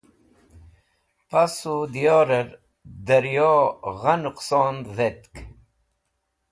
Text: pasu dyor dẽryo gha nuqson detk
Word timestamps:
pasu 1.29 1.75
dyor 1.93 2.29
dẽryo 3.07 3.53
gha 3.99 4.13
nuqson 4.23 4.75
detk 4.97 5.33